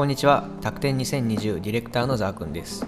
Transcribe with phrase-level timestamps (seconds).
[0.00, 0.48] こんにちは。
[0.62, 2.86] 宅展2020ディレクターのザーくんです。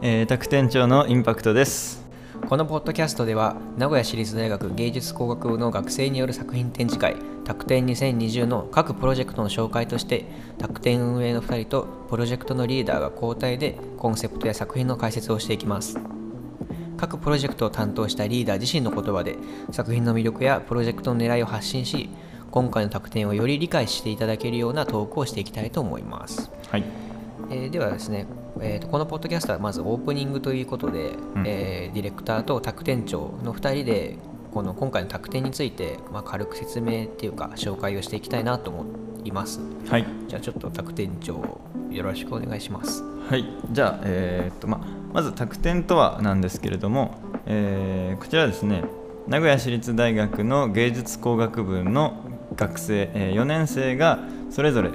[0.00, 2.06] えー、宅店長のインパクトです。
[2.48, 10.24] このポッドキャストでは、名古屋市立大学芸術工学部の学生による作品展示会、宅展2020の各プロジェクトの紹介として、
[10.58, 15.98] 宅展運営の2人とプロジェクトのリーダーが交代でコンセプトや作品の解説をしていきます。
[16.96, 19.36] 各プロジェクトを担当したリーダー自身の言葉で
[19.72, 22.08] 作品の魅力やプロジェクトの狙いを発信し
[22.52, 26.84] 今回の宅展をより理解していただけるようなトークをしていきたいと思います、はい。
[27.50, 28.26] えーではですね、
[28.60, 34.18] えーとこのポッドキャストはまずオープニングということで、んえーディレクターと宅店長の2人で
[34.52, 38.84] この今回の宅展について、まあ、軽く説明っていうか紹介をしていきたいなと思
[39.24, 40.06] いますはい。
[40.28, 41.58] じゃあちょっと宅店長
[41.90, 43.46] よろしくお願いしますはい。
[43.70, 44.78] じゃあ、えーっと、ま、
[45.14, 47.14] まず、宅展とはなんですけれども、
[47.46, 48.84] えーこちらはですね、
[49.26, 52.31] 名古屋市立大学の芸術工学部の
[52.68, 54.18] 学生、え4年生が
[54.50, 54.90] それぞれ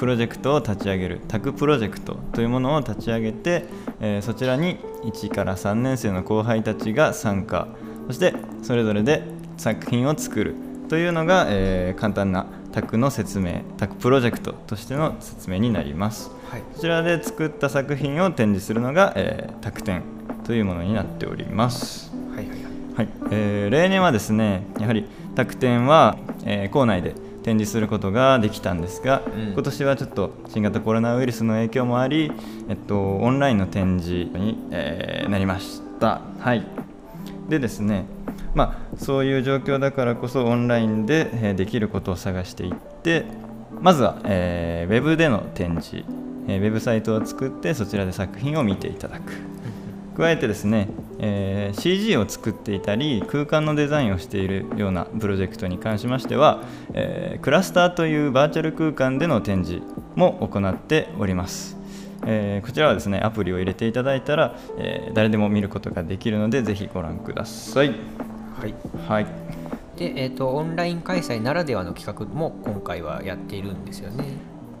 [0.00, 3.64] プロジェクトを立ち上げるタクプロジェクトというものを立ち上げて、
[4.00, 7.68] えーそちらに1から3年生の後輩たちが参加
[8.06, 9.22] そしてそれぞれで
[9.56, 10.54] 作品を作る
[10.88, 16.30] というのが、えー簡単なタクの説明タクプロジェクトとしての説明になります。
[16.50, 16.62] はい。
[16.62, 20.02] こちらで作った作品を展示するのが、えー、タク展
[20.44, 22.10] というものになっております。
[22.34, 22.60] はいはいはい。
[22.96, 32.30] はい、えー例年はですねやはり宅展は、えー校内で展示することができたんですが、うん今年はちょっと新型コロナウイルスの影響もあり、
[32.68, 36.20] えっと、オンラインの展示に、えーなりました。
[36.38, 36.64] はい、
[37.48, 38.04] でですね、
[38.54, 43.24] まあ、そういう状況だからこそオンラインで、えーできることを探していって
[43.80, 46.04] まずは、えーウェブでの展示、
[46.46, 49.32] えーウェブサイトを作ってそちらで作品を見ていただく。
[50.16, 50.88] 加えてですね、
[51.22, 56.62] えー CG を作っていたり空間のデザインをしているようなプロジェクトに関しましては、
[56.94, 59.82] えークラスターというバーチャル空間での展示
[60.16, 61.76] も行っております、
[62.26, 67.88] えーこちらはですねアプリを入れていただいたら、えー誰でも見ることができるのでぜひご覧ください。
[67.88, 68.74] はい。
[69.08, 69.26] はい。
[69.96, 74.24] で、えー、とオンライン開催ならではの企画も今回はやっているんですよね。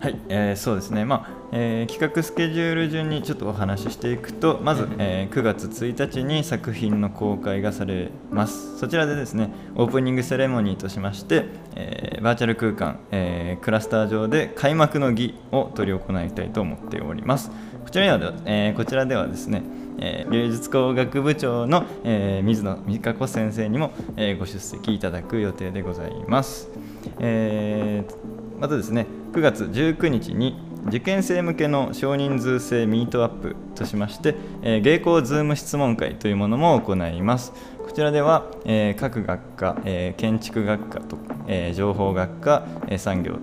[0.00, 8.78] はい、えーそうですね、まあえー企画スケジュール順にちょっとお話ししていくとまず、えー9月1日に作品の公開がされます。
[8.78, 11.44] そちらでですねオープニングセレモニーとしまして、
[11.76, 17.50] えーバーチャル空間、えークラスター上で開幕の儀を執り行いたいと思っております。
[17.84, 19.62] こちらでは、えーこちらではですね
[19.98, 26.70] えー芸術工学部長の、えー水野美香子先生にも、えーご出席いただく予定でございます。
[27.18, 37.52] えーまたですね9月19日に受験生向けの少人数制ミートアップとしまして、えー、芸工 Zoom 質問会というものも行います。
[37.78, 43.36] こちらでは、えー各学科、えー建築学科と、えー情報学科、えー産業。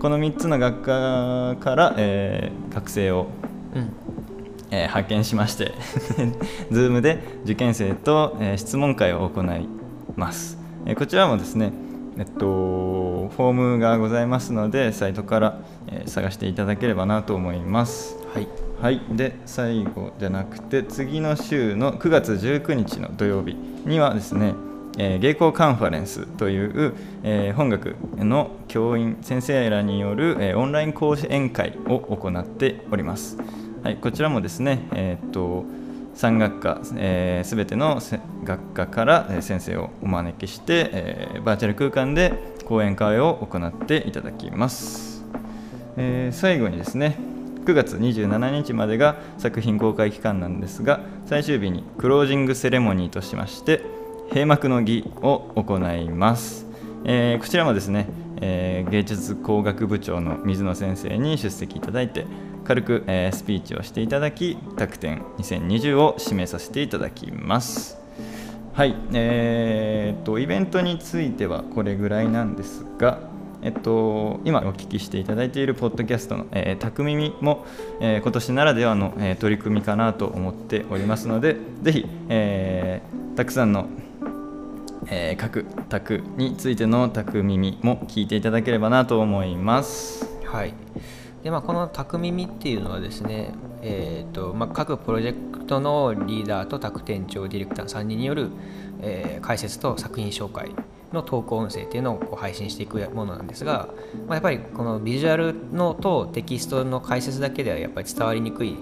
[0.00, 3.26] この3つの学科から、えー学生を
[3.74, 3.92] うん。
[4.70, 5.72] えー派遣しまして
[6.72, 9.68] Zoom で受験生と、えー質問会を行い
[10.16, 11.72] ます、えーこちらもですね
[12.18, 15.58] えっと、フォームがございますのでサイトから、
[15.88, 18.16] えー探していただければなと思います。
[18.32, 18.48] はい。
[18.80, 19.00] はい。
[19.10, 24.54] で最後じゃなくて次の週の9月19日の土曜日にはですね
[24.98, 33.38] えー芸工カンファレンスという、えー本学の教員先生らによる、えーオンライン講演会を行っております、
[33.82, 35.64] はい、こちらもですね、えーっと
[36.14, 38.00] 3学科すべ、えーての
[38.44, 42.32] 学科から先生をお招きして、えーバーチャル空間で
[42.64, 45.24] 講演会を行っていただきます、
[45.96, 47.18] えー最後にですね
[47.64, 53.80] 9月27日までが作品公開期間なんですが最終日にクロージングセレモニーとしまして
[54.28, 56.66] 閉幕の儀を行います、
[57.04, 58.06] えーこちらもですね、
[58.40, 62.26] えー芸術工学部長の水野先生に出席いただいて
[62.64, 67.98] 軽く、えースピーチをしていただき宅展2020を締めさせていただきます
[68.72, 73.20] はい、えーっとイベントについてはこれぐらいなんですが、
[73.62, 77.66] えっと、今お聞きしていただいているポッドキャストの「えー、たくみみ」も、
[78.00, 83.86] えー今年ならではの、えー取り組みかなと思っておりますのでぜひ、えーたくさんの、
[85.06, 90.28] えー各宅についての「たくみみ」も聞いていただければなと思います。
[90.44, 90.74] はい
[91.44, 93.52] でまあ、この「タクミミ」っていうのはですね、
[93.82, 98.48] えーとまあ、各プロジェクトのリーダーと宅店長ディレクター3人による、
[99.02, 100.70] えー解説と作品紹介
[101.12, 103.90] の投稿音声っていうのをこう配信していくものなんですが、
[104.26, 108.78] まあ、やっぱりこのビジュアルのとテキストの解説だけではやっぱり伝わりにくい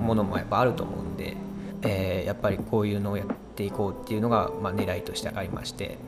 [0.00, 1.36] ものもやっぱあると思うんで、
[1.82, 3.26] えーやっぱりこういうのをやっ
[3.56, 5.98] ていこうっていうのが、まあ、狙いとしてありまして、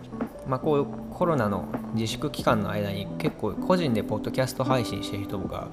[0.48, 5.68] まあ、こうコロナの自粛期間の間に結構個人でポッドキャスト配信してる人が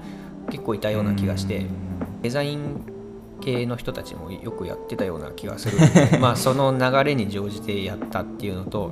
[0.50, 2.22] 結結構いたような気がしてうん。
[2.22, 2.80] デザイン
[3.40, 5.78] 系の人たちもよくやってたような気がする。
[6.20, 8.90] まあその流れに乗じてやったっていうのと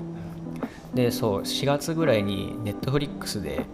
[0.95, 3.65] でそう4月ぐらいにネットフリックスで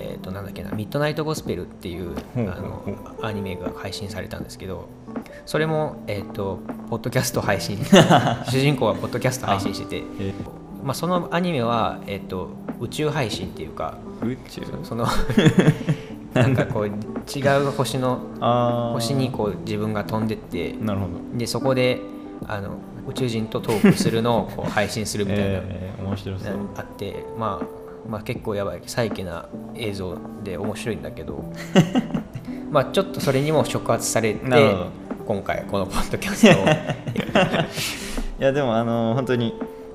[0.00, 2.84] えー、となんだっけなミッドナイトゴスペルっていうあの
[3.20, 4.88] アニメが配信されたんですけど
[5.44, 7.78] それも、えー、とポッドキャスト配信。
[8.48, 10.32] 主人公はポッドキャスト配信しててえ
[10.82, 14.62] まあ、そのアニメは、えー、と宇宙配信っていうか宇宙？
[14.84, 15.06] その
[16.34, 21.38] なんかこう違う星の星にこう自分が飛んでってなるほど。
[21.38, 22.00] でそこで
[22.46, 22.78] あの
[23.08, 26.54] 宇宙人とトークするのをこう 配信するみたいな、えー、面白そう。
[26.76, 27.66] あって、まあ、
[28.08, 31.52] まあ結構やばいサイケな映像で面白いんだけど
[32.70, 34.76] まあちょっとそれにも触発されて
[35.26, 36.64] 今回このポッドキャストを。
[38.40, 39.52] いやでもあの本当に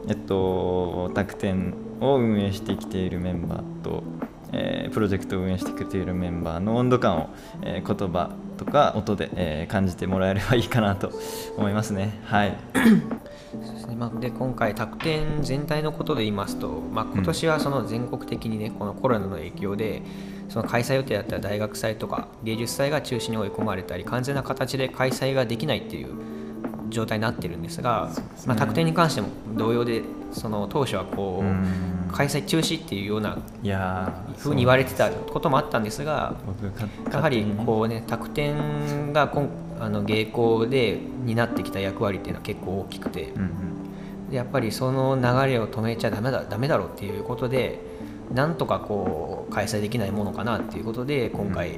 [0.07, 4.03] えっと卓天を運営してきているメンバーと、
[4.51, 7.29] えープロジェクトを運営してくれているメンバーの温度感を、
[7.63, 11.11] えー言葉とか音で、えー感じてもらえればいいかなと
[11.57, 12.19] 思いますね。
[12.25, 12.55] はい。
[13.63, 13.95] そうですね。
[13.95, 20.01] まあ、で今回卓展全体のことで言いますと、まあ、今年はその全国的にね、このコロナの影響で
[20.49, 26.09] その開催予定だった大学祭とか芸術祭が中止に追い込まれたり完全な形で開催ができないっていう
[26.93, 28.09] 状態になってるんですが
[28.45, 31.49] まあ、卓展に関しても同様でその当初はこうん。
[31.49, 36.35] う開催中止っていうようないやーふうに言われてたこともあったんですが
[37.11, 39.49] やはりこうね卓展が今
[39.79, 43.29] あの芸校で担ってきた役割っていうのは結構大きくて。
[43.35, 43.83] うんうん。
[44.33, 47.79] でやっぱりその流れを止めちゃダメだダメだろうっていうことで
[48.33, 51.77] なんとかこう開催できないものかなっていうことで今回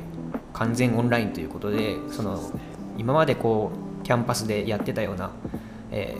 [0.53, 2.39] 完全オンラインということでその
[2.97, 5.31] 今までこうキャンパスでやってたような、
[5.91, 6.15] え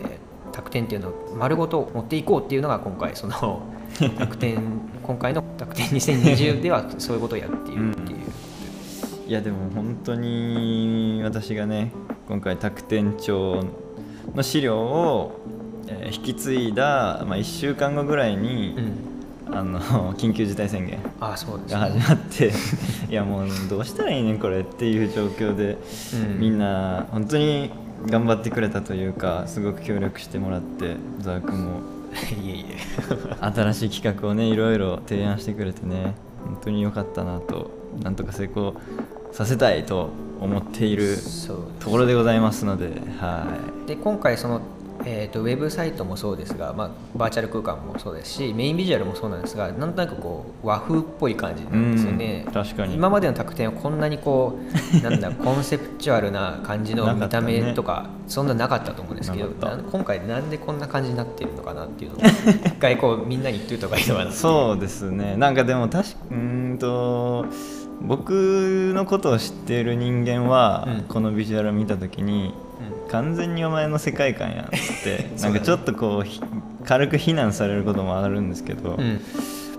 [0.48, 3.62] ー、卓展っていうのを丸ごと持っていこうっていうのが今回その
[4.18, 4.60] 卓展
[5.04, 8.20] 今回の卓展2020ではそういうことをやっているっていう。
[9.28, 11.92] いやでも本当に私がね
[12.28, 13.64] 今回卓店長
[14.36, 15.40] の資料を、
[15.88, 19.15] えー引き継いだ、まあ、1週間後ぐらいに、うん、
[19.52, 19.80] あの
[20.16, 21.00] 緊急事態宣言
[21.70, 22.00] がね。
[22.00, 22.52] 始まって
[23.10, 25.78] いやもうどうしたらいいねんこれっていう状況で、
[26.14, 26.40] うん。
[26.40, 27.70] みんな本当に
[28.08, 31.72] 頑張ってくれたというかすごく協力してもらってザワ君も。
[32.42, 32.78] いえいえ。
[33.54, 36.16] 新しい企画をねいろいろ提案してくれてね
[36.46, 37.72] 本当に良かったなと
[38.02, 38.76] なんとか成功
[39.32, 40.10] させたいと
[40.40, 41.18] 思っている
[41.80, 43.46] ところでございますのでは
[43.86, 44.62] で今回その、
[45.06, 52.44] えー、とウェブサイトもそうですが、まあ、バーチャル空間もそうですしメインビジュアルもそうなんですがなんとなくこう和風っぽい感じなんですよね。
[52.48, 52.96] うん確かに。
[52.96, 54.58] 今までの卓展はこんなにこ
[54.94, 59.50] う なんだコンセプチュアルな感じの見た目とかそんななかったと思うんですけど
[59.92, 62.22] 今回なんでこんな感じになってるのかなっていうのを
[62.66, 65.36] 一回こうみんなに言っといた方がいいのかないそうですね。
[65.38, 67.46] なんかでも確かうーんと
[68.02, 68.32] 僕
[68.94, 71.04] のことを知っている人間は、うん。
[71.04, 72.65] このビジュアルを見た時にうん
[73.16, 75.54] 完全にお前の世界観やんって そうんだね。
[75.54, 76.42] なかちょっとこうひ
[76.86, 79.20] 軽く非難されることもあるんですけど、うん。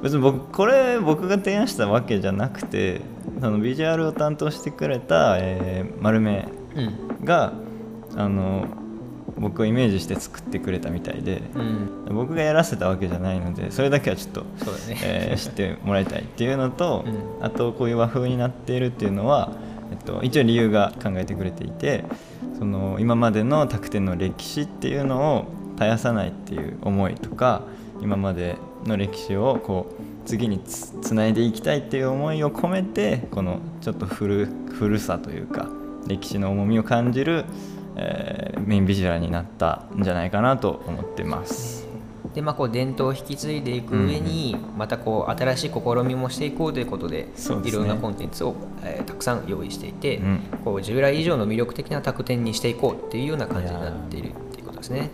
[0.03, 3.01] 別に僕これ僕が提案したわけじゃなくて
[3.41, 7.53] そのビジュアルを担当してくれた、えー丸目うんが
[8.17, 8.67] あの
[9.39, 11.43] 僕をイメージして作ってくれたみたいで、
[12.09, 12.15] うん。
[12.15, 14.47] 僕がやらせたわけじゃないのでそれだけはちょっと、ね。
[15.05, 17.05] えー知ってもらいたいっていうのと、
[17.41, 17.45] うん。
[17.45, 19.53] あとこういう和風になっているっていうのは、
[19.91, 22.05] えっと、一応理由が考えてくれていて
[22.59, 27.63] その今までの卓展の歴史っていうのを絶やさないっていう思いとか
[28.01, 35.69] 今までの歴史をこう次につつないでいきたいっていう思いを込めてこのちょっと古古さというか
[36.07, 37.45] 歴史の重みを感じる、
[37.97, 41.86] えーメインビジュアルになったんじゃないかなと思ってます。
[42.37, 47.29] でまあ、こう伝統を引き継いでいく上に、またこう新しい試みもしていこうということで
[47.65, 50.41] いろんなコンテンツを、えーたくさん用意していて、うん。
[50.63, 55.09] こう従来以上の魅力的な卓展にしていこうっていうような感じになっているっていうことですね。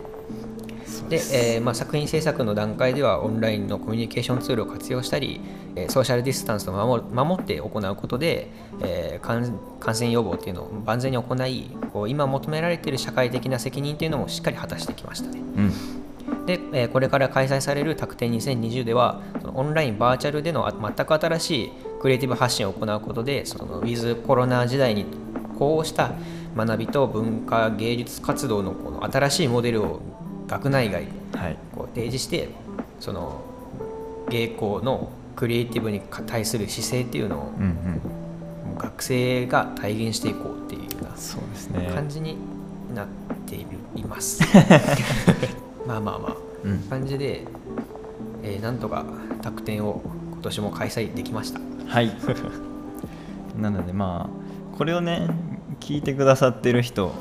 [1.07, 1.15] で、
[1.55, 5.39] えーまあ、作品制作の段階ではオンラインのコミュニケーションツールを活用したり、
[5.77, 8.49] えーソーシャルディスタンスを守る守って行うことで、
[8.81, 15.39] えー感感染予防っていうのを万全に行いこう今求められている社会的な責任っていうのもしっかり果たしてきましたね。
[15.39, 16.02] うん
[16.45, 19.21] で、えーこれから開催される卓展2020では
[19.53, 25.05] オンラインバーチャルでのあ全く新しいクリエイティブ発信を行うことでそのウィズコロナ時代に
[25.57, 26.11] こうした
[26.55, 30.01] 学びと文化芸術活動のこの新しいモデルを
[30.47, 31.57] 学内外はい。
[31.73, 32.49] こう提示して
[32.99, 33.41] その
[34.29, 37.67] 芸校のクリエイティブに対する姿勢っていうのをうんう
[38.75, 38.77] ん。
[38.77, 41.03] 学生が体現していこうっていうよう
[41.87, 42.37] な感じに
[42.93, 43.07] なっ
[43.45, 43.65] てい
[44.03, 44.43] ます。
[45.85, 46.79] まあまあまあ、うん。
[46.89, 47.45] 感じで、
[48.43, 49.05] えーなんとか
[49.41, 51.59] 卓展を今年も開催できました。
[51.87, 52.11] はい。
[53.59, 55.27] なのでまあこれをね
[55.79, 57.11] 聞いてくださってる人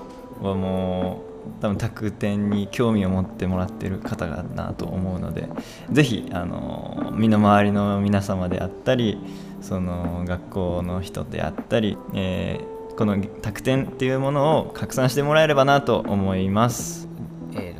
[0.41, 1.23] はも
[1.59, 5.49] う多分卓展に興味を持ってもらってる方だなと思うので
[5.91, 9.19] ぜひあの身の回りの皆様であったり
[9.61, 17.09] その学校の人であったり、えーこの卓展っていうものを拡散してもらえればなと思います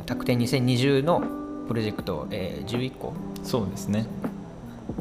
[0.03, 1.23] えー、卓展2020の
[1.67, 4.05] プロジェクト、えー、11個そうですね。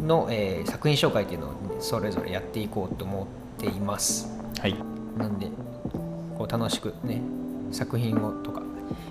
[0.01, 3.27] の、えー作品紹介っていうのをそれぞれやっていこうと思っ
[3.61, 4.29] ています。
[4.61, 4.75] はい。
[5.19, 5.49] なんで
[6.39, 7.21] こう楽しくね
[7.71, 8.63] 作品をとか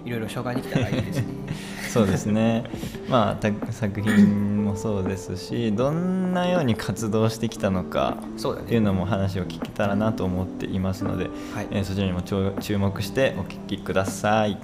[0.05, 1.25] いろいろ紹介できたらいいですね。
[1.89, 2.63] そうですね。
[3.10, 11.67] まあた作品もそうですしどんなように活動してきたのかそうだっていうねのも話を聞けたらなと思っていますので、はい。
[11.71, 14.57] えーそちらにも注目してお聞きください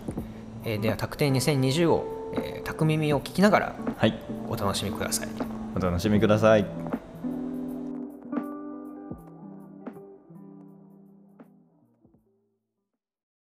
[0.68, 4.20] えーでは卓展2020を、えー、卓耳を聞きながらはい。
[4.50, 5.30] お楽しみください。
[5.76, 6.87] お楽しみください